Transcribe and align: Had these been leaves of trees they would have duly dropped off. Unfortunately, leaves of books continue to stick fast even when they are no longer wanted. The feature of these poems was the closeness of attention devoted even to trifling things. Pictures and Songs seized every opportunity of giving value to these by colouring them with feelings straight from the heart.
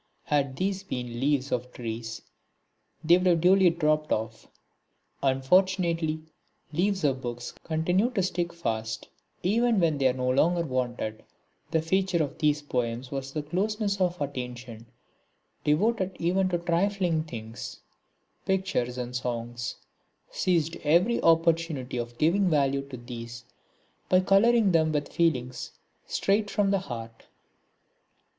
Had 0.23 0.55
these 0.55 0.81
been 0.81 1.19
leaves 1.19 1.51
of 1.51 1.71
trees 1.71 2.23
they 3.03 3.19
would 3.19 3.27
have 3.27 3.39
duly 3.41 3.69
dropped 3.69 4.11
off. 4.11 4.47
Unfortunately, 5.21 6.21
leaves 6.73 7.03
of 7.03 7.21
books 7.21 7.51
continue 7.63 8.09
to 8.09 8.23
stick 8.23 8.51
fast 8.51 9.09
even 9.43 9.79
when 9.79 9.99
they 9.99 10.07
are 10.07 10.13
no 10.13 10.27
longer 10.31 10.63
wanted. 10.63 11.21
The 11.69 11.83
feature 11.83 12.23
of 12.23 12.39
these 12.39 12.63
poems 12.63 13.11
was 13.11 13.31
the 13.31 13.43
closeness 13.43 14.01
of 14.01 14.19
attention 14.19 14.87
devoted 15.63 16.17
even 16.19 16.49
to 16.49 16.57
trifling 16.57 17.21
things. 17.23 17.79
Pictures 18.43 18.97
and 18.97 19.15
Songs 19.15 19.75
seized 20.31 20.77
every 20.77 21.21
opportunity 21.21 21.97
of 21.97 22.17
giving 22.17 22.49
value 22.49 22.81
to 22.89 22.97
these 22.97 23.45
by 24.09 24.21
colouring 24.21 24.71
them 24.71 24.91
with 24.93 25.13
feelings 25.13 25.73
straight 26.07 26.49
from 26.49 26.71
the 26.71 26.79
heart. 26.79 27.27